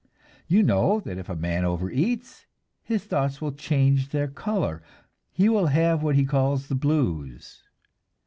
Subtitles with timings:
[0.47, 2.47] You know that if a man overeats,
[2.81, 4.81] his thoughts will change their color;
[5.31, 7.61] he will have what he calls "the blues."